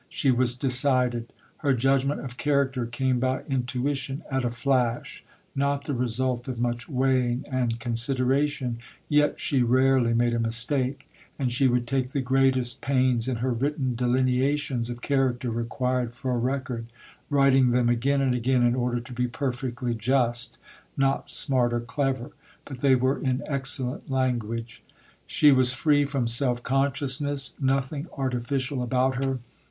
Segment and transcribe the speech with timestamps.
[0.09, 1.31] She was decided.
[1.57, 5.23] Her judgment of character came by intuition, at a flash,
[5.55, 8.79] not the result of much weighing and consideration;
[9.09, 13.51] yet she rarely made a mistake, and she would take the greatest pains in her
[13.51, 16.87] written delineations of character required for record,
[17.29, 20.57] writing them again and again in order to be perfectly just,
[20.97, 22.31] not smart or clever,
[22.65, 24.81] but they were in excellent language.
[25.27, 29.37] She was free from self consciousness; nothing artificial about her.